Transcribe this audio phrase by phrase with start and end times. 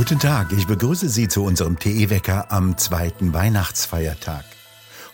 [0.00, 4.46] Guten Tag, ich begrüße Sie zu unserem TE-Wecker am zweiten Weihnachtsfeiertag.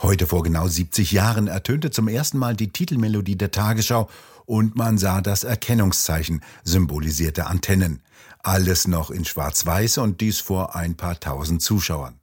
[0.00, 4.09] Heute vor genau 70 Jahren ertönte zum ersten Mal die Titelmelodie der Tagesschau
[4.45, 8.00] und man sah das Erkennungszeichen, symbolisierte Antennen.
[8.45, 12.21] Alles noch in Schwarz-Weiß und dies vor ein paar tausend Zuschauern.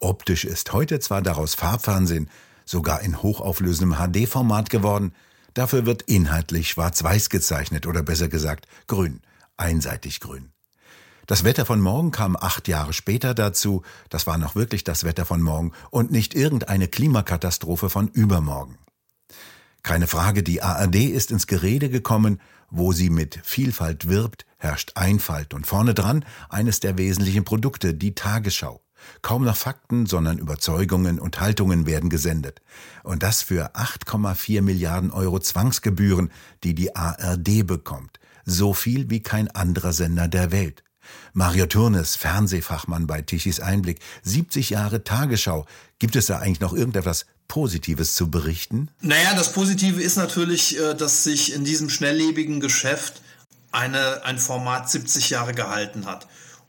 [0.00, 2.30] Optisch ist heute zwar daraus Farbfernsehen,
[2.64, 5.12] sogar in hochauflösendem HD-Format geworden,
[5.52, 9.20] dafür wird inhaltlich Schwarz-Weiß gezeichnet oder besser gesagt grün,
[9.58, 10.55] einseitig grün.
[11.26, 15.24] Das Wetter von morgen kam acht Jahre später dazu, das war noch wirklich das Wetter
[15.24, 18.78] von morgen und nicht irgendeine Klimakatastrophe von übermorgen.
[19.82, 25.52] Keine Frage, die ARD ist ins Gerede gekommen, wo sie mit Vielfalt wirbt, herrscht Einfalt
[25.52, 28.80] und vorne dran eines der wesentlichen Produkte, die Tagesschau.
[29.22, 32.62] Kaum noch Fakten, sondern Überzeugungen und Haltungen werden gesendet.
[33.02, 36.30] Und das für 8,4 Milliarden Euro Zwangsgebühren,
[36.62, 38.20] die die ARD bekommt.
[38.44, 40.84] So viel wie kein anderer Sender der Welt.
[41.32, 45.66] Mario Turnes, Fernsehfachmann bei Tichys Einblick, 70 Jahre Tagesschau.
[45.98, 48.90] Gibt es da eigentlich noch irgendetwas Positives zu berichten?
[49.00, 53.22] Naja, das Positive ist natürlich, äh, dass sich in diesem schnelllebigen Geschäft
[53.72, 56.26] eine, ein Format 70 Jahre gehalten hat.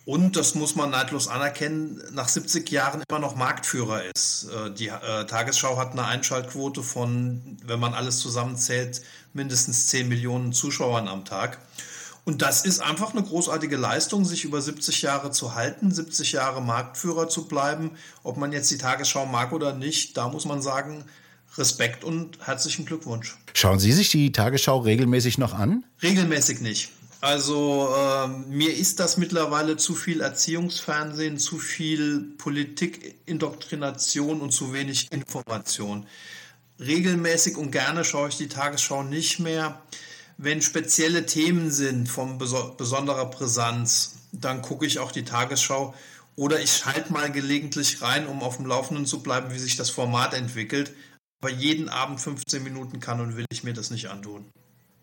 [0.08, 4.46] Und das muss man neidlos anerkennen, nach 70 Jahren immer noch Marktführer ist.
[4.46, 9.02] Äh, die äh, Tagesschau hat eine Einschaltquote von, wenn man alles zusammenzählt,
[9.34, 11.60] mindestens 10 Millionen Zuschauern am Tag.
[12.28, 16.61] Und das ist einfach eine großartige Leistung, sich über 70 Jahre zu halten, 70 Jahre
[16.61, 17.92] Marktführer zu bleiben.
[18.22, 21.05] Ob man jetzt die Tagesschau mag oder nicht, da muss man sagen,
[21.58, 23.38] Respekt und herzlichen Glückwunsch.
[23.53, 25.86] Schauen Sie sich die Tagesschau regelmäßig noch an?
[26.03, 26.92] Regelmäßig nicht.
[27.22, 35.09] Also äh, mir ist das mittlerweile zu viel Erziehungsfernsehen, zu viel Politikindoktrination und zu wenig
[35.14, 36.05] Information.
[36.78, 39.81] Regelmäßig und gerne schaue ich die Tagesschau nicht mehr.
[40.40, 45.96] Wenn spezielle Themen sind von besonderer Brisanz, dann gucke ich auch die Tagesschau
[46.36, 49.89] oder ich schalte mal gelegentlich rein, um auf dem Laufenden zu bleiben, wie sich das
[49.89, 50.94] Format entwickelt.
[51.42, 54.45] Aber jeden Abend 15 Minuten kann und will ich mir das nicht antun.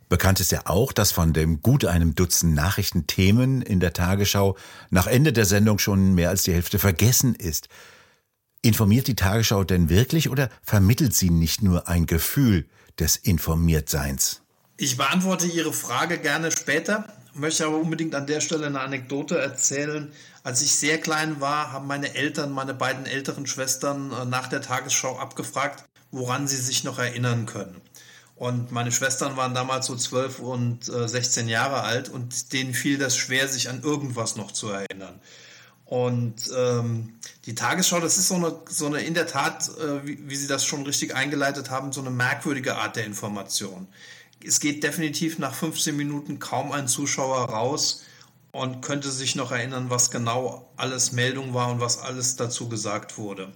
[0.09, 4.57] Bekannt ist ja auch, dass von dem gut einem Dutzend Nachrichtenthemen in der Tagesschau
[4.91, 7.69] nach Ende der Sendung schon mehr als die Hälfte vergessen ist.
[8.63, 12.69] Informiert die Tagesschau denn wirklich oder vermittelt sie nicht nur ein Gefühl
[13.01, 14.44] des Informiertseins?
[14.77, 20.11] Ich beantworte Ihre Frage gerne später, möchte aber unbedingt an der Stelle eine Anekdote erzählen.
[20.43, 24.63] Als ich sehr klein war, haben meine Eltern, meine beiden älteren Schwestern äh, nach der
[24.63, 27.81] Tagesschau abgefragt, woran sie sich noch erinnern können.
[28.35, 32.99] Und meine Schwestern waren damals so 12 und 16 äh, Jahre alt und denen fiel
[32.99, 35.21] das schwer, sich an irgendwas noch zu erinnern.
[35.85, 37.15] Und ähm,
[37.47, 40.49] die Tagesschau, das ist so eine, so eine in der Tat, äh, wie, wie Sie
[40.49, 43.87] das schon richtig eingeleitet haben, so eine merkwürdige Art der Information
[44.47, 48.05] es geht definitiv nach 15 Minuten kaum ein Zuschauer raus
[48.53, 53.19] und könnte sich noch erinnern, was genau alles Meldung war und was alles dazu gesagt
[53.19, 53.53] wurde.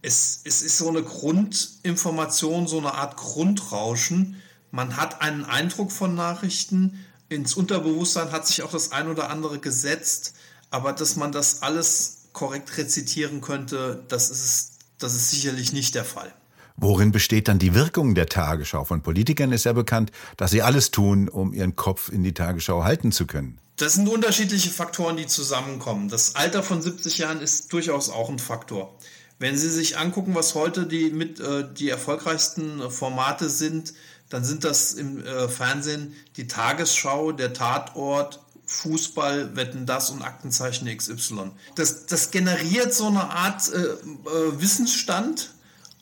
[0.00, 4.40] Es, es ist so eine Grundinformation, so eine Art Grundrauschen.
[4.70, 7.04] Man hat einen Eindruck von Nachrichten.
[7.28, 10.34] Ins Unterbewusstsein hat sich auch das ein oder andere gesetzt.
[10.70, 16.04] Aber dass man das alles korrekt rezitieren könnte, das ist, das ist sicherlich nicht der
[16.04, 16.34] Fall.
[16.76, 18.84] Worin besteht dann die Wirkung der Tagesschau?
[18.84, 22.82] Von Politikern ist ja bekannt, dass sie alles tun, um ihren Kopf in die Tagesschau
[22.82, 23.58] halten zu können.
[23.76, 26.08] Das sind unterschiedliche Faktoren, die zusammenkommen.
[26.08, 28.96] Das Alter von 70 Jahren ist durchaus auch ein Faktor.
[29.38, 33.94] Wenn Sie sich angucken, was heute die, mit, äh, die erfolgreichsten Formate sind,
[34.28, 40.88] dann sind das im äh, Fernsehen die Tagesschau, der Tatort, Fußball, Wetten das und Aktenzeichen
[40.88, 41.50] XY.
[41.74, 45.53] Das, das generiert so eine Art äh, äh Wissensstand,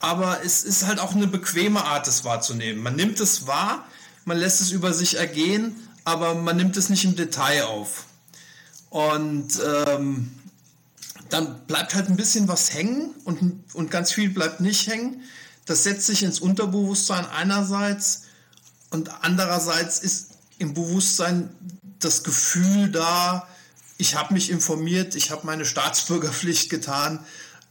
[0.03, 2.83] aber es ist halt auch eine bequeme Art, es wahrzunehmen.
[2.83, 3.87] Man nimmt es wahr,
[4.25, 8.07] man lässt es über sich ergehen, aber man nimmt es nicht im Detail auf.
[8.91, 10.33] Und ähm,
[11.29, 15.23] dann bleibt halt ein bisschen was hängen und, und ganz viel bleibt nicht hängen.
[15.67, 18.25] Das setzt sich ins Unterbewusstsein einerseits
[18.91, 21.49] und andererseits ist im Bewusstsein
[22.01, 23.47] das Gefühl da,
[23.99, 27.25] ich habe mich informiert, ich habe meine Staatsbürgerpflicht getan,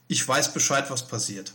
[0.07, 1.53] ich weiß Bescheid, was passiert.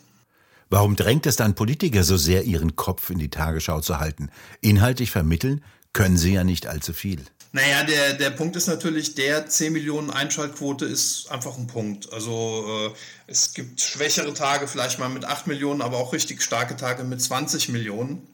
[0.69, 4.31] Warum drängt es dann Politiker so sehr, ihren Kopf in die Tagesschau zu halten?
[4.61, 7.25] Inhaltlich vermitteln können sie ja nicht allzu viel.
[7.53, 12.13] Naja, der, der Punkt ist natürlich, der 10 Millionen Einschaltquote ist einfach ein Punkt.
[12.13, 12.91] Also äh,
[13.29, 17.23] es gibt schwächere Tage, vielleicht mal mit 8 Millionen, aber auch richtig starke Tage mit
[17.23, 18.27] 20 Millionen.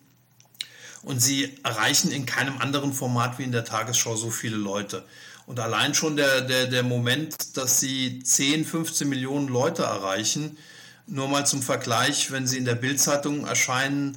[1.02, 5.04] Und sie erreichen in keinem anderen Format wie in der Tagesschau so viele Leute.
[5.46, 10.56] Und allein schon der, der, der Moment, dass sie 10, 15 Millionen Leute erreichen,
[11.06, 14.16] nur mal zum Vergleich, wenn sie in der Bildzeitung erscheinen,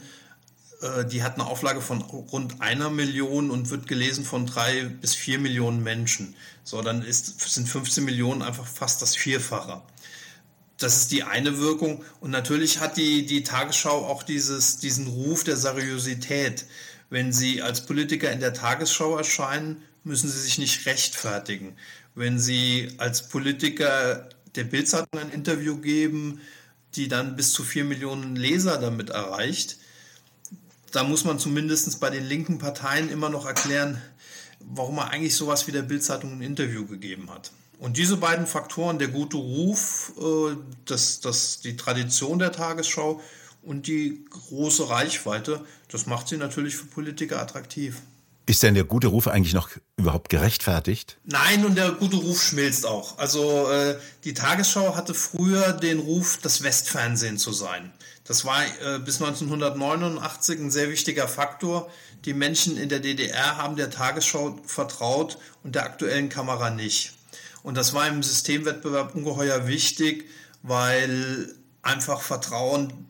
[0.85, 5.15] Äh, die hat eine Auflage von rund einer Million und wird gelesen von drei bis
[5.15, 6.35] vier Millionen Menschen.
[6.63, 9.81] So, dann ist, sind 15 Millionen einfach fast das Vierfache.
[10.77, 12.03] Das ist die eine Wirkung.
[12.19, 16.65] Und natürlich hat die, die Tagesschau auch dieses, diesen Ruf der Seriosität.
[17.09, 21.77] Wenn Sie als Politiker in der Tagesschau erscheinen, müssen Sie sich nicht rechtfertigen.
[22.13, 26.41] Wenn Sie als Politiker der Bildzeitung ein Interview geben,
[26.95, 29.77] die dann bis zu vier Millionen Leser damit erreicht,
[30.91, 34.01] da muss man zumindest bei den linken Parteien immer noch erklären,
[34.59, 37.51] warum er eigentlich sowas wie der Bildzeitung ein Interview gegeben hat.
[37.79, 40.55] Und diese beiden Faktoren, der gute Ruf, äh,
[40.85, 43.21] das, das, die Tradition der Tagesschau
[43.61, 48.01] und die große Reichweite, das macht sie natürlich für Politiker attraktiv.
[48.47, 51.17] Ist denn der gute Ruf eigentlich noch überhaupt gerechtfertigt?
[51.25, 53.17] Nein, und der gute Ruf schmilzt auch.
[53.17, 57.91] Also äh, die Tagesschau hatte früher den Ruf, das Westfernsehen zu sein.
[58.23, 61.89] Das war äh, bis 1989 ein sehr wichtiger Faktor.
[62.25, 67.13] Die Menschen in der DDR haben der Tagesschau vertraut und der aktuellen Kamera nicht.
[67.63, 70.29] Und das war im Systemwettbewerb ungeheuer wichtig,
[70.61, 71.51] weil
[71.81, 73.07] einfach Vertrauen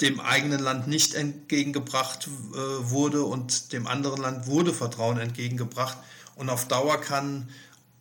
[0.00, 5.96] dem eigenen Land nicht entgegengebracht äh, wurde und dem anderen Land wurde Vertrauen entgegengebracht.
[6.34, 7.48] Und auf Dauer kann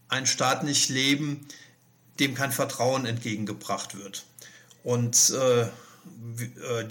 [0.10, 1.48] ein Staat nicht leben,
[2.20, 4.26] dem kein Vertrauen entgegengebracht wird.
[4.84, 5.68] Und äh, äh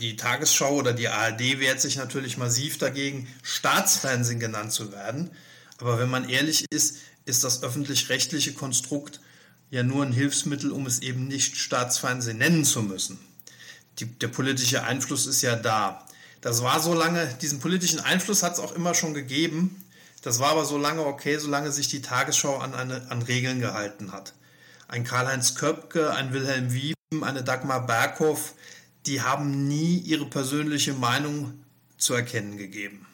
[0.00, 5.30] die Tagesschau oder die ARD wehrt sich natürlich massiv dagegen, Staatsfernsehen genannt zu werden.
[5.78, 9.20] Aber wenn man ehrlich ist, ist das öffentlich-rechtliche Konstrukt
[9.70, 13.18] ja nur ein Hilfsmittel, um es eben nicht Staatsfernsehen nennen zu müssen
[13.98, 16.04] die, der politische Einfluss ist ja da.
[16.40, 19.84] Das war so lange, diesen politischen Einfluss hat es auch immer schon gegeben.
[20.22, 24.12] Das war aber so lange okay, solange sich die Tagesschau an, eine, an Regeln gehalten
[24.12, 24.34] hat.
[24.88, 28.54] Ein Karl-Heinz Köpke, ein Wilhelm Wieben, eine Dagmar Berghoff,
[29.06, 31.64] die haben nie ihre persönliche Meinung
[31.98, 33.06] zu erkennen gegeben.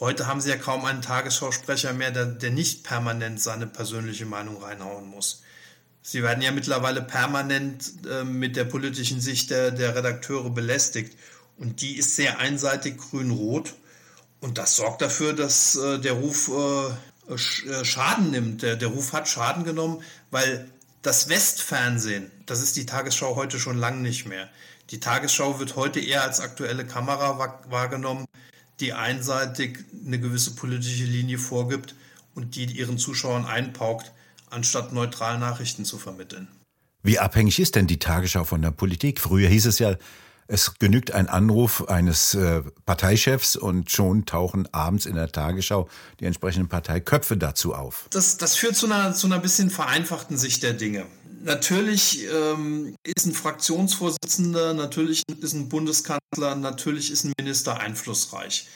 [0.00, 4.62] Heute haben sie ja kaum einen Tagesschausprecher mehr, der, der nicht permanent seine persönliche Meinung
[4.62, 5.42] reinhauen muss.
[6.06, 11.16] Sie werden ja mittlerweile permanent äh, mit der politischen Sicht der, der Redakteure belästigt.
[11.56, 13.72] Und die ist sehr einseitig grün-rot.
[14.40, 18.60] Und das sorgt dafür, dass äh, der Ruf äh, äh, Schaden nimmt.
[18.60, 20.68] Der, der Ruf hat Schaden genommen, weil
[21.00, 24.50] das Westfernsehen, das ist die Tagesschau heute schon lang nicht mehr.
[24.90, 28.26] Die Tagesschau wird heute eher als aktuelle Kamera wahrgenommen,
[28.78, 31.94] die einseitig eine gewisse politische Linie vorgibt
[32.34, 34.12] und die ihren Zuschauern einpaukt
[34.54, 36.48] anstatt neutral Nachrichten zu vermitteln.
[37.02, 39.20] Wie abhängig ist denn die Tagesschau von der Politik?
[39.20, 39.96] Früher hieß es ja,
[40.46, 45.88] es genügt ein Anruf eines äh, Parteichefs und schon tauchen abends in der Tagesschau
[46.20, 48.06] die entsprechenden Parteiköpfe dazu auf.
[48.10, 51.06] Das, das führt zu einer, zu einer bisschen vereinfachten Sicht der Dinge.
[51.42, 58.66] Natürlich ähm, ist ein Fraktionsvorsitzender, natürlich ist ein Bundeskanzler, natürlich ist ein Minister einflussreich.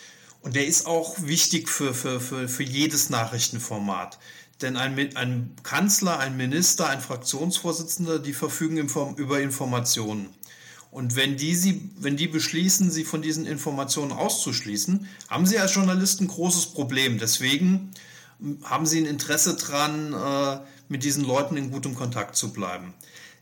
[0.41, 4.19] Und der ist auch wichtig für, für, für, für jedes Nachrichtenformat.
[4.61, 10.31] Denn ein, ein Kanzler, ein Minister, ein Fraktionsvorsitzender, die verfügen inform über Informationen.
[10.91, 15.75] Und wenn die, sie, wenn die beschließen, sie von diesen Informationen auszuschließen, haben sie als
[15.75, 17.19] Journalisten ein großes Problem.
[17.19, 17.91] Deswegen
[18.41, 22.95] hm, haben sie ein Interesse daran, äh, mit diesen Leuten in gutem Kontakt zu bleiben.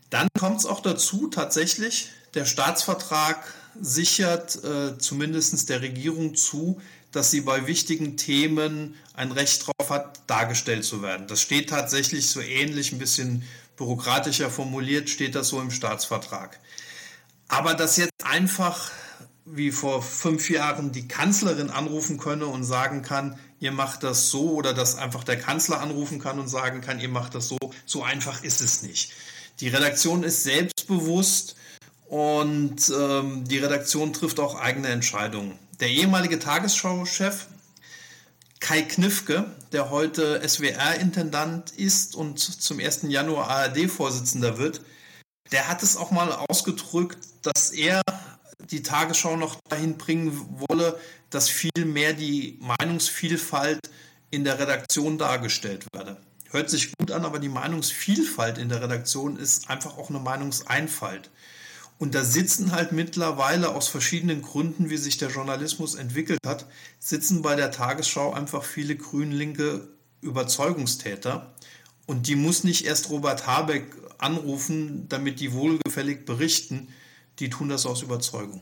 [0.09, 6.81] Dann kommt es auch dazu, tatsächlich, der Staatsvertrag sichert äh, zumindest der Regierung zu,
[7.11, 11.27] dass sie bei wichtigen Themen ein Recht darauf hat, dargestellt zu werden.
[11.27, 13.43] Das steht tatsächlich so ähnlich, ein bisschen
[13.77, 16.59] bürokratischer formuliert, steht das so im Staatsvertrag.
[17.47, 18.91] Aber dass jetzt einfach
[19.45, 24.51] wie vor fünf Jahren die Kanzlerin anrufen könne und sagen kann, ihr macht das so,
[24.51, 28.03] oder dass einfach der Kanzler anrufen kann und sagen kann, ihr macht das so, so
[28.03, 29.13] einfach ist es nicht.
[29.61, 31.55] Die Redaktion ist selbstbewusst
[32.07, 35.57] und ähm, die Redaktion trifft auch eigene Entscheidungen.
[35.79, 37.45] Der ehemalige Tagesschau-Chef
[38.59, 43.03] Kai Knifke, der heute SWR-Intendant ist und zum 1.
[43.03, 44.81] Januar ARD-Vorsitzender wird,
[45.51, 48.01] der hat es auch mal ausgedrückt, dass er
[48.71, 53.79] die Tagesschau noch dahin bringen wolle, dass viel mehr die Meinungsvielfalt
[54.31, 56.17] in der Redaktion dargestellt werde.
[56.49, 61.29] Hört sich gut an, aber die Meinungsvielfalt in der Redaktion ist einfach auch eine Meinungseinfalt.
[61.99, 66.67] Und da sitzen halt mittlerweile aus verschiedenen Gründen, wie sich der Journalismus entwickelt hat,
[66.99, 69.87] sitzen bei der Tagesschau einfach viele grünlinke
[70.21, 71.53] Überzeugungstäter.
[72.05, 73.85] Und die muss nicht erst Robert Habeck
[74.19, 76.89] anrufen, damit die wohlgefällig berichten.
[77.39, 78.61] Die tun das aus Überzeugung.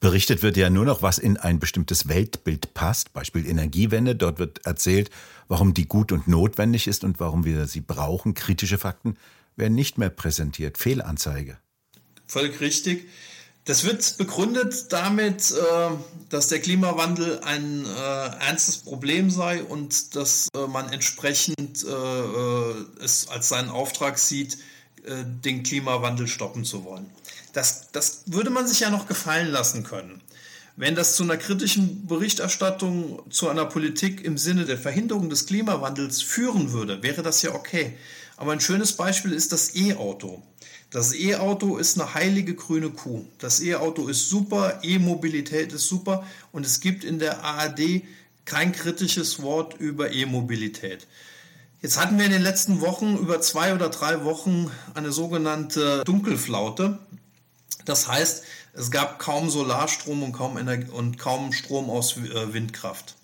[0.00, 3.14] Berichtet wird ja nur noch, was in ein bestimmtes Weltbild passt.
[3.14, 4.14] Beispiel Energiewende.
[4.14, 5.10] Dort wird erzählt,
[5.48, 8.34] warum die gut und notwendig ist und warum wir sie brauchen.
[8.34, 9.16] Kritische Fakten
[9.56, 10.76] werden nicht mehr präsentiert.
[10.76, 11.56] Fehlanzeige.
[12.26, 13.08] Völlig richtig.
[13.66, 15.54] Das wird begründet damit, äh,
[16.28, 17.88] dass der Klimawandel ein äh,
[18.46, 21.82] ernstes Problem sei und dass äh, man entsprechend
[23.00, 24.58] es als seinen Auftrag sieht,
[25.06, 27.10] den Klimawandel stoppen zu wollen.
[27.52, 30.22] Das, das würde man sich ja noch gefallen lassen können.
[30.76, 36.22] Wenn das zu einer kritischen Berichterstattung zu einer Politik im Sinne der Verhinderung des Klimawandels
[36.22, 37.96] führen würde, wäre das ja okay.
[38.36, 40.42] Aber ein schönes Beispiel ist das E-Auto.
[40.94, 43.24] Das E-Auto ist eine heilige grüne Kuh.
[43.38, 48.02] Das E-Auto ist super, E-Mobilität ist super und es gibt in der ARD
[48.44, 51.08] kein kritisches Wort über E-Mobilität.
[51.82, 57.00] Jetzt hatten wir in den letzten Wochen, über zwei oder drei Wochen, eine sogenannte Dunkelflaute.
[57.84, 63.16] Das heißt, es gab kaum Solarstrom und kaum, Energie und kaum Strom aus äh, Windkraft.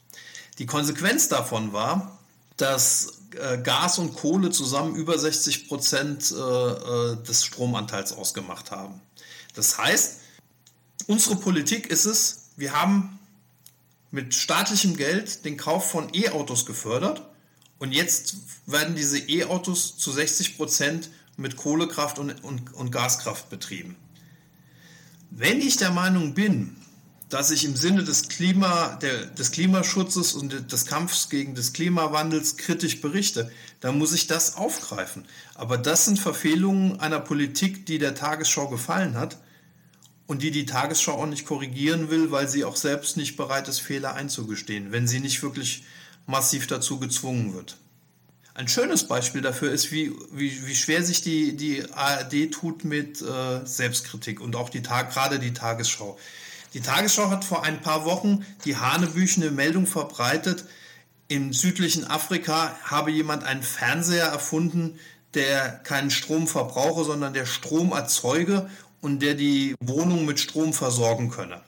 [0.58, 2.18] Die Konsequenz davon war,
[2.56, 9.00] dass Gas und Kohle zusammen über 60 Prozent äh, des Stromanteils ausgemacht haben.
[9.54, 10.20] Das heißt,
[11.06, 13.18] unsere Politik ist es, wir haben
[14.10, 17.22] mit staatlichem Geld den Kauf von E-Autos gefördert
[17.78, 23.96] und jetzt werden diese E-Autos zu 60 Prozent mit Kohlekraft und, und, und Gaskraft betrieben.
[25.30, 26.76] Wenn ich der Meinung bin,
[27.30, 32.56] dass ich im Sinne des, Klima, der, des Klimaschutzes und des Kampfs gegen des Klimawandels
[32.56, 35.24] kritisch berichte, dann muss ich das aufgreifen.
[35.54, 39.38] Aber das sind Verfehlungen einer Politik, die der Tagesschau gefallen hat
[40.26, 43.80] und die die Tagesschau auch nicht korrigieren will, weil sie auch selbst nicht bereit ist,
[43.80, 45.84] Fehler einzugestehen, wenn sie nicht wirklich
[46.26, 47.76] massiv dazu gezwungen wird.
[48.54, 53.22] Ein schönes Beispiel dafür ist, wie, wie, wie schwer sich die, die ARD tut mit
[53.22, 56.18] äh, Selbstkritik und auch die gerade die Tagesschau.
[56.74, 60.64] Die Tagesschau hat vor ein paar Wochen die hanebüchene Meldung verbreitet,
[61.28, 64.98] im südlichen Afrika habe jemand einen Fernseher erfunden,
[65.34, 68.68] der keinen Strom verbrauche, sondern der Strom erzeuge
[69.00, 71.62] und der die Wohnung mit Strom versorgen könne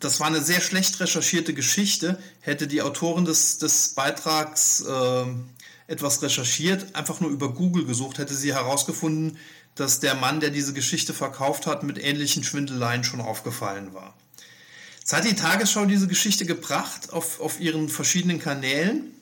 [0.00, 2.18] das war eine sehr schlecht recherchierte Geschichte.
[2.40, 5.24] Hätte die Autorin des, des Beitrags äh,
[5.86, 9.38] etwas recherchiert, einfach nur über Google gesucht, hätte sie herausgefunden,
[9.78, 14.14] dass der Mann, der diese Geschichte verkauft hat, mit ähnlichen Schwindeleien schon aufgefallen war.
[14.98, 19.12] Jetzt hat die Tagesschau diese Geschichte gebracht auf, auf ihren verschiedenen Kanälen,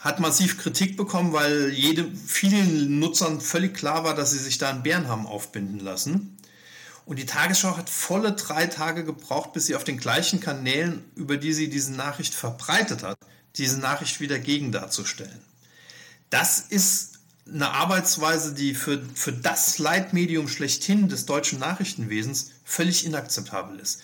[0.00, 4.70] hat massiv Kritik bekommen, weil jede, vielen Nutzern völlig klar war, dass sie sich da
[4.70, 6.36] einen Bären haben aufbinden lassen.
[7.06, 11.36] Und die Tagesschau hat volle drei Tage gebraucht, bis sie auf den gleichen Kanälen, über
[11.36, 13.16] die sie diese Nachricht verbreitet hat,
[13.56, 15.40] diese Nachricht wieder gegen darzustellen.
[16.30, 17.11] Das ist
[17.46, 24.00] eine Arbeitsweise, die für, für das Leitmedium schlechthin des deutschen Nachrichtenwesens völlig inakzeptabel ist.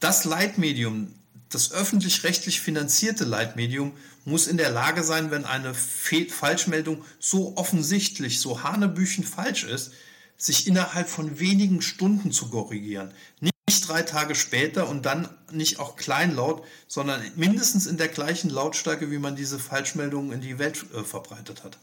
[0.00, 1.14] Das Leitmedium,
[1.50, 3.92] das öffentlich-rechtlich finanzierte Leitmedium,
[4.24, 9.92] muss in der Lage sein, wenn eine Fe Falschmeldung so offensichtlich, so hanebüchen falsch ist,
[10.36, 13.12] sich innerhalb von wenigen Stunden zu korrigieren.
[13.40, 19.10] Nicht drei Tage später und dann nicht auch kleinlaut, sondern mindestens in der gleichen Lautstärke,
[19.10, 21.78] wie man diese Falschmeldungen in die Welt äh, verbreitet hat.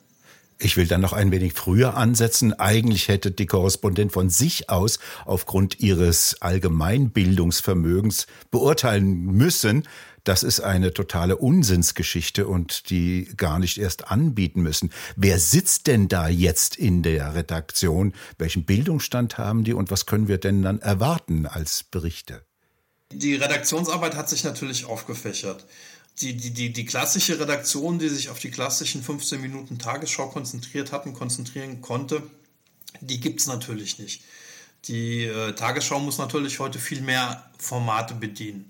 [0.57, 2.53] Ich will dann noch ein wenig früher ansetzen.
[2.53, 9.83] Eigentlich hätte die Korrespondent von sich aus aufgrund ihres Allgemeinbildungsvermögens beurteilen müssen,
[10.25, 14.91] das ist eine totale Unsinnsgeschichte und die gar nicht erst anbieten müssen.
[15.15, 18.11] Wer sitzt denn da jetzt in der Redaktion?
[18.39, 22.43] Welchen Bildungsstand haben die und was können wir denn dann erwarten als Berichte?
[23.11, 25.67] Die Redaktionsarbeit hat sich natürlich aufgefächert.
[26.21, 30.91] Die, die, die, die klassische Redaktion, die sich auf die klassischen 15 Minuten Tagesschau konzentriert
[30.91, 32.23] hat und konzentrieren konnte,
[33.01, 34.23] die gibt es natürlich nicht.
[34.85, 38.69] Die äh, Tagesschau muss natürlich heute viel mehr Formate bedienen.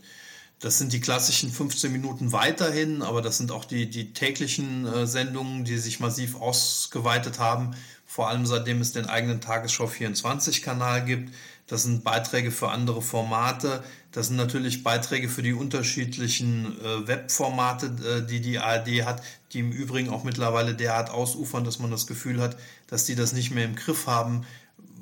[0.59, 5.05] Das sind die klassischen 15 Minuten weiterhin, aber das sind auch die, die täglichen äh,
[5.05, 7.75] Sendungen, die sich massiv ausgeweitet haben,
[8.05, 11.33] vor allem seitdem es den eigenen Tagesschau 24-Kanal gibt.
[11.67, 13.83] Das sind Beiträge für andere Formate.
[14.11, 19.59] Das sind natürlich Beiträge für die unterschiedlichen äh, Webformate, äh, die die ARD hat, die
[19.59, 22.57] im Übrigen auch mittlerweile derart ausufern, dass man das Gefühl hat,
[22.87, 24.45] dass die das nicht mehr im Griff haben,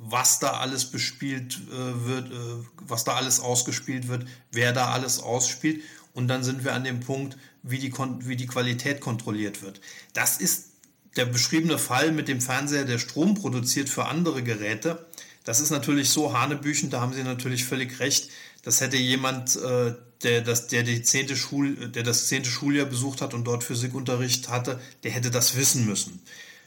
[0.05, 5.20] was da alles bespielt äh, wird, äh, was da alles ausgespielt wird, wer da alles
[5.20, 5.82] ausspielt.
[6.13, 9.82] Und dann sind wir an dem Punkt, wie die, wie die Qualität kontrolliert wird.
[10.13, 10.74] Das ist
[11.15, 15.05] der beschriebene Fall mit dem Fernseher, der Strom produziert für andere Geräte.
[15.44, 18.30] Das ist natürlich so hanebüchen, da haben Sie natürlich völlig recht.
[18.64, 23.22] Das hätte jemand, äh, der das, der, die zehnte Schul, der das zehnte Schuljahr besucht
[23.22, 26.22] hat und dort Physikunterricht hatte, der hätte das wissen müssen.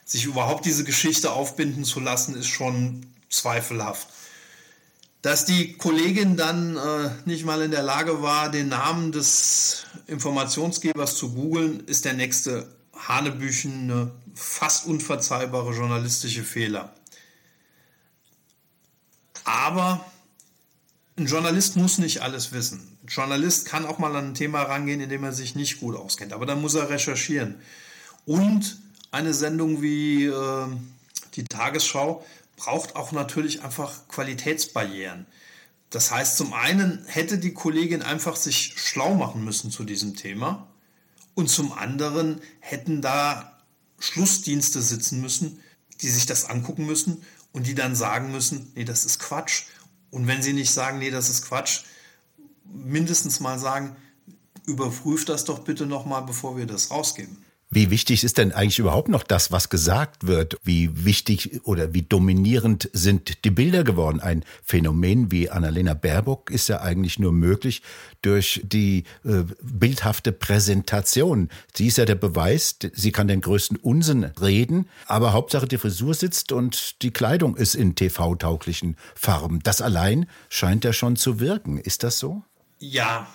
[0.04, 4.09] Sich überhaupt diese Geschichte aufbinden zu lassen, ist schon zweifelhaft.
[5.23, 11.16] Dass die Kollegin dann äh, nicht mal in der Lage war, den Namen des Informationsgebers
[11.16, 16.95] zu googeln, ist der nächste hanebüchene, fast unverzeihbare journalistische Fehler.
[19.46, 20.04] Aber
[21.16, 22.98] ein Journalist muss nicht alles wissen.
[23.02, 25.96] Ein Journalist kann auch mal an ein Thema rangehen, in dem er sich nicht gut
[25.96, 26.32] auskennt.
[26.32, 27.54] Aber dann muss er recherchieren.
[28.26, 28.78] Und
[29.12, 30.66] eine Sendung wie äh,
[31.36, 32.26] die Tagesschau
[32.56, 35.26] braucht auch natürlich einfach Qualitätsbarrieren.
[35.90, 40.66] Das heißt, zum einen hätte die Kollegin einfach sich schlau machen müssen zu diesem Thema
[41.34, 43.56] und zum anderen hätten da
[44.00, 45.60] Schlussdienste sitzen müssen,
[46.02, 47.22] die sich das angucken müssen
[47.56, 49.62] und die dann sagen müssen, nee, das ist Quatsch.
[50.10, 51.84] Und wenn sie nicht sagen, nee, das ist Quatsch,
[52.64, 53.96] mindestens mal sagen,
[54.66, 57.38] überprüft das doch bitte nochmal, bevor wir das rausgeben.
[57.76, 60.56] Wie wichtig ist denn eigentlich überhaupt noch das, was gesagt wird?
[60.64, 64.18] Wie wichtig oder wie dominierend sind die Bilder geworden?
[64.18, 67.83] Ein Phänomen wie Annalena Baerbock ist ja eigentlich nur möglich
[68.23, 71.50] durch die äh, bildhafte Präsentation.
[71.75, 76.14] Sie ist ja der Beweis, sie kann den größten Unsinn reden, aber Hauptsache die Frisur
[76.14, 79.61] sitzt und die Kleidung ist in TV-tauglichen Farben.
[79.62, 81.76] Das allein scheint ja schon zu wirken.
[81.76, 82.42] Ist das so?
[82.78, 83.26] Ja,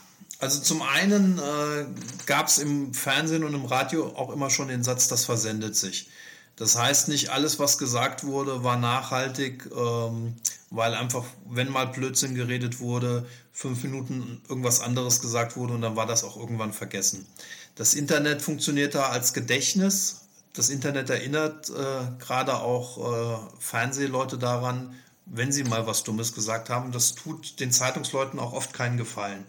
[0.42, 1.86] also zum einen äh,
[2.26, 6.10] gab es im Fernsehen und im Radio auch immer schon den Satz, das versendet sich.
[6.56, 10.36] Das heißt, nicht alles, was gesagt wurde, war nachhaltig, ähm,
[10.70, 15.96] weil einfach, wenn mal Blödsinn geredet wurde, fünf Minuten irgendwas anderes gesagt wurde und dann
[15.96, 17.28] war das auch irgendwann vergessen.
[17.76, 20.22] Das Internet funktioniert da als Gedächtnis.
[20.54, 21.74] Das Internet erinnert äh,
[22.20, 24.96] gerade auch äh, Fernsehleute daran,
[25.26, 26.92] wenn sie mal was Dummes gesagt haben.
[26.92, 29.46] Das tut den Zeitungsleuten auch oft keinen Gefallen.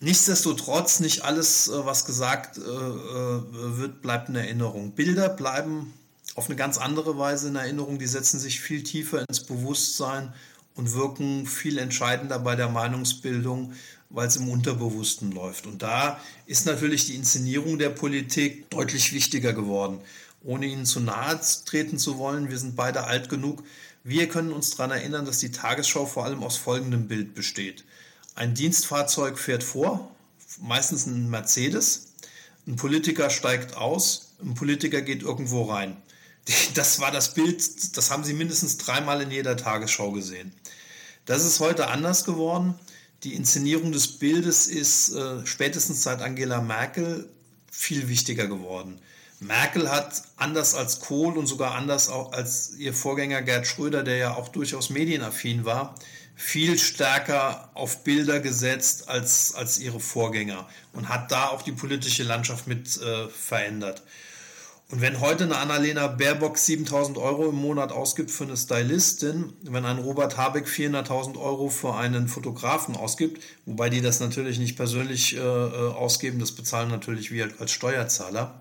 [0.00, 4.92] Nichtsdestotrotz, nicht alles, äh, was gesagt äh, äh, wird, bleibt in Erinnerung.
[4.92, 5.92] Bilder bleiben
[6.36, 7.98] auf eine ganz andere Weise in Erinnerung.
[7.98, 10.32] Die setzen sich viel tiefer ins Bewusstsein
[10.76, 13.72] und wirken viel entscheidender bei der Meinungsbildung,
[14.10, 15.66] weil es im Unterbewussten läuft.
[15.66, 20.00] Und da ist natürlich die Inszenierung der Politik deutlich wichtiger geworden.
[20.44, 23.64] Ohne Ihnen zu nahe treten zu wollen, wir sind beide alt genug.
[24.04, 27.84] Wir können uns daran erinnern, dass die Tagesschau vor allem aus folgendem Bild besteht.
[28.38, 30.14] Ein Dienstfahrzeug fährt vor,
[30.60, 32.12] meistens ein Mercedes.
[32.68, 35.96] Ein Politiker steigt aus, ein Politiker geht irgendwo rein.
[36.74, 40.52] Das war das Bild, das haben Sie mindestens dreimal in jeder Tagesschau gesehen.
[41.26, 42.78] Das ist heute anders geworden.
[43.24, 47.28] Die Inszenierung des Bildes ist äh, spätestens seit Angela Merkel
[47.72, 49.00] viel wichtiger geworden.
[49.40, 54.34] Merkel hat anders als Kohl und sogar anders als ihr Vorgänger Gerd Schröder, der ja
[54.36, 55.96] auch durchaus medienaffin war,
[56.40, 62.22] viel stärker auf Bilder gesetzt als, als ihre Vorgänger und hat da auch die politische
[62.22, 64.04] Landschaft mit äh, verändert.
[64.88, 69.84] Und wenn heute eine Annalena Baerbock 7000 Euro im Monat ausgibt für eine Stylistin, wenn
[69.84, 75.36] ein Robert Habeck 400.000 Euro für einen Fotografen ausgibt, wobei die das natürlich nicht persönlich
[75.36, 78.60] äh, äh ausgeben, das bezahlen natürlich wir als Steuerzahler,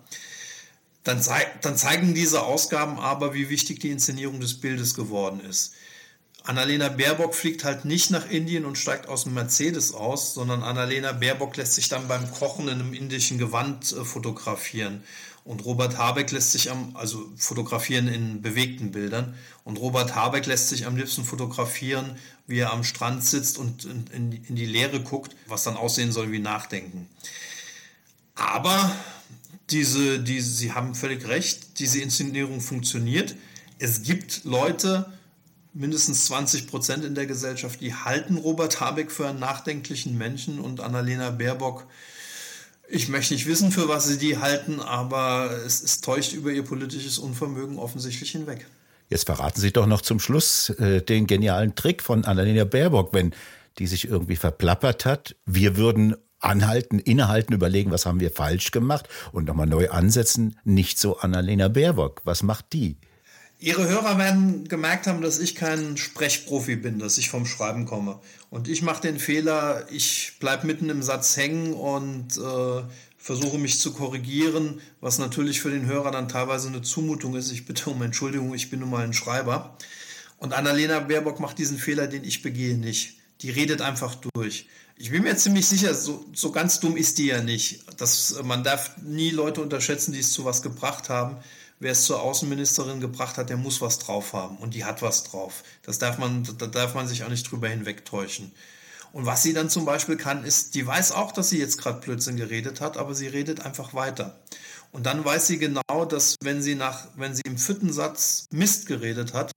[1.04, 5.74] dann, zei dann zeigen diese Ausgaben aber, wie wichtig die Inszenierung des Bildes geworden ist.
[6.48, 11.12] Annalena Baerbock fliegt halt nicht nach Indien und steigt aus dem Mercedes aus, sondern Annalena
[11.12, 15.04] Baerbock lässt sich dann beim Kochen in einem indischen Gewand äh, fotografieren.
[15.44, 19.36] Und Robert Habeck lässt sich am, also fotografieren in bewegten Bildern.
[19.66, 24.32] Und Robert Habeck lässt sich am liebsten fotografieren, wie er am Strand sitzt und in,
[24.32, 27.10] in, die Leere guckt, was dann aussehen soll wie Nachdenken.
[28.36, 28.96] Aber
[29.70, 33.36] diese, diese, Sie haben völlig recht, diese Inszenierung funktioniert.
[33.80, 35.12] Es gibt Leute,
[35.78, 40.82] mindestens 20 Prozent in der Gesellschaft, die halten Robert Habeck für einen nachdenklichen Menschen und
[40.82, 41.86] Annalena Baerbock,
[42.90, 46.64] ich möchte nicht wissen, für was sie die halten, aber es, es täuscht über ihr
[46.64, 48.66] politisches Unvermögen offensichtlich hinweg.
[49.10, 53.34] Jetzt verraten Sie doch noch zum Schluss äh, den genialen Trick von Annalena Baerbock, wenn
[53.78, 55.36] die sich irgendwie verplappert hat.
[55.46, 60.58] Wir würden anhalten, innehalten, überlegen, was haben wir falsch gemacht und nochmal neu ansetzen.
[60.64, 62.22] Nicht so Annalena Baerbock.
[62.26, 62.98] Was macht die?
[63.60, 68.20] Ihre Hörer werden gemerkt haben, dass ich kein Sprechprofi bin, dass ich vom Schreiben komme.
[68.52, 72.84] Und ich mache den Fehler, ich bleibe mitten im Satz hängen und äh,
[73.18, 77.52] versuche mich zu korrigieren, was natürlich für den Hörer dann teilweise eine Zumutung ist.
[77.52, 79.76] Ich bitte um Entschuldigung, ich bin nun mal ein Schreiber.
[80.38, 83.16] Und Annalena Baerbock macht diesen Fehler, den ich begehe, nicht.
[83.42, 84.68] Die redet einfach durch.
[84.98, 87.84] Ich bin mir ziemlich sicher, so, so ganz dumm ist die ja nicht.
[88.00, 91.38] Das, man darf nie Leute unterschätzen, die es zu was gebracht haben
[91.80, 94.58] wer es zur Außenministerin gebracht hat, der muss was drauf haben.
[94.58, 95.64] Und die hat was drauf.
[95.84, 98.52] Das darf man, da darf man sich auch nicht drüber hinwegtäuschen.
[99.14, 102.00] Und was sie dann zum Beispiel kann, ist, die weiß auch, dass sie jetzt gerade
[102.00, 104.40] Blödsinn geredet hat, aber sie redet einfach weiter.
[104.92, 108.86] Und dann weiß sie genau, dass wenn sie nach, wenn sie im vierten Satz Mist
[108.86, 109.52] geredet hat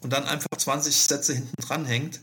[0.00, 2.20] und dann einfach 20 Sätze hinten dran hängt,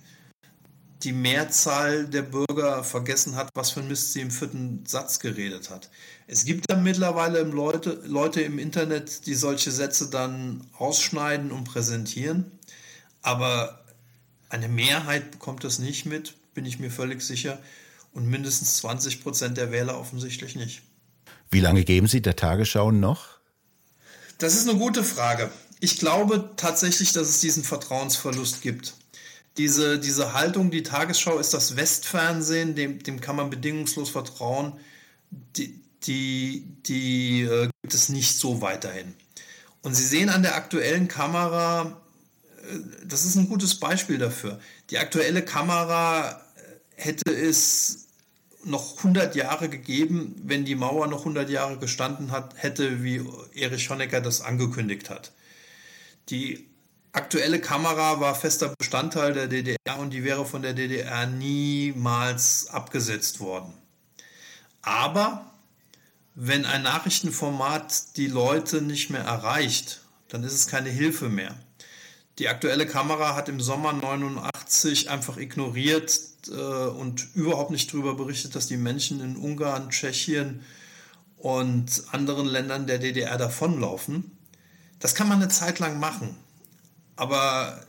[1.04, 5.70] die Mehrzahl der Bürger vergessen hat, was für ein Mist sie im vierten Satz geredet
[5.70, 5.90] hat.
[6.28, 12.52] Es gibt dann mittlerweile Leute, Leute im Internet, die solche Sätze dann ausschneiden und präsentieren,
[13.22, 13.84] aber
[14.50, 17.60] Eine Mehrheit bekommt das nicht mit, bin ich mir völlig sicher.
[18.14, 20.82] Und mindestens 20 Prozent der Wähler offensichtlich nicht.
[21.52, 23.40] Wie lange geben Sie der Tagesschau noch?
[24.38, 25.52] Das ist eine gute Frage.
[25.80, 28.96] Ich glaube tatsächlich, dass es diesen Vertrauensverlust gibt.
[29.58, 34.74] Diese, diese Haltung, die Tagesschau ist das Westfernsehen, dem, dem kann man bedingungslos vertrauen,
[35.32, 39.14] die, die, die äh, gibt es nicht so weiterhin.
[39.82, 42.02] Und Sie sehen an der aktuellen Kamera,
[42.62, 44.60] äh, das ist ein gutes Beispiel dafür.
[44.90, 46.36] Die aktuelle Kamera äh,
[46.96, 48.08] hätte es
[48.64, 53.22] noch 100 Jahre gegeben, wenn die Mauer noch 100 Jahre gestanden hat, hätte, wie
[53.56, 55.32] Erich Honecker das angekündigt hat.
[56.30, 56.67] Die
[57.18, 63.40] aktuelle Kamera war fester Bestandteil der DDR und die wäre von der DDR niemals abgesetzt
[63.40, 63.74] worden.
[64.84, 65.52] Aber
[66.36, 71.56] wenn ein Nachrichtenformat die Leute nicht mehr erreicht, dann ist es keine Hilfe mehr.
[72.38, 78.54] Die aktuelle Kamera hat im Sommer 89 einfach ignoriert äh, und überhaupt nicht darüber berichtet,
[78.54, 80.62] dass die Menschen in Ungarn, Tschechien
[81.38, 84.38] und anderen Ländern der DDR davonlaufen.
[85.00, 86.38] Das kann man eine Zeit lang machen.
[87.18, 87.84] Aber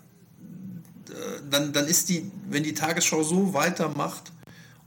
[1.09, 1.12] äh,
[1.49, 4.33] dann, dann ist die, wenn die Tagesschau so weitermacht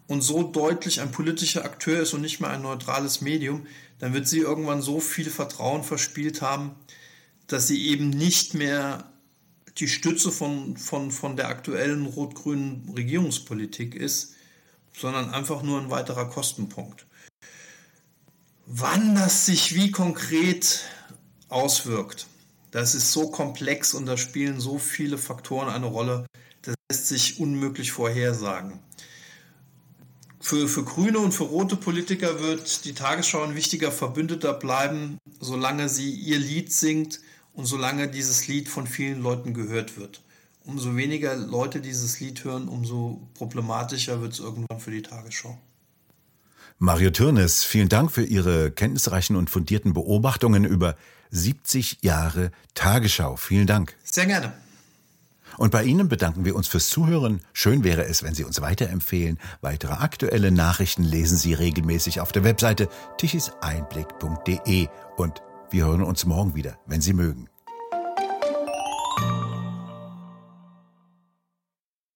[0.07, 3.65] und so deutlich ein politischer Akteur ist und nicht mehr ein neutrales Medium,
[3.99, 6.71] dann wird sie irgendwann so viel Vertrauen verspielt haben,
[7.47, 9.09] dass sie eben nicht mehr
[9.77, 14.35] die Stütze von, von, von der aktuellen rot-grünen Regierungspolitik ist,
[14.97, 17.05] sondern einfach nur ein weiterer Kostenpunkt.
[18.65, 20.81] Wann das sich wie konkret
[21.49, 22.27] auswirkt,
[22.71, 26.25] das ist so komplex und da spielen so viele Faktoren eine Rolle,
[26.61, 28.79] das lässt sich unmöglich vorhersagen.
[30.39, 35.87] Für, für grüne und für rote Politiker wird die Tagesschau ein wichtiger Verbündeter bleiben, solange
[35.87, 37.21] sie ihr Lied singt
[37.53, 40.23] und solange dieses Lied von vielen Leuten gehört wird.
[40.63, 45.59] Umso weniger Leute dieses Lied hören, umso problematischer wird es irgendwann für die Tagesschau.
[46.83, 50.95] Mario Türnes, vielen Dank für Ihre kenntnisreichen und fundierten Beobachtungen über
[51.29, 53.35] 70 Jahre Tagesschau.
[53.35, 53.95] Vielen Dank.
[54.03, 54.51] Sehr gerne.
[55.59, 57.41] Und bei Ihnen bedanken wir uns fürs Zuhören.
[57.53, 59.37] Schön wäre es, wenn Sie uns weiterempfehlen.
[59.61, 62.89] Weitere aktuelle Nachrichten lesen Sie regelmäßig auf der Webseite
[63.19, 67.47] tichiseinblick.de und wir hören uns morgen wieder, wenn Sie mögen.